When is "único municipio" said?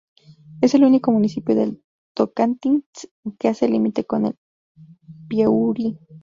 0.83-1.53